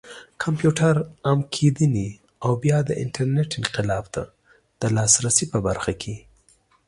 کمپيوټر 0.43 0.93
عام 1.25 1.39
کېدنې 1.55 2.07
او 2.43 2.51
بيا 2.63 2.77
د 2.89 2.91
انټرنټ 3.03 3.49
انقلاب 3.59 4.05
ته 4.15 4.23
د 4.81 4.83
لاسرسي 4.95 5.45
په 5.51 5.57
برخه 5.67 5.93
کې 6.01 6.15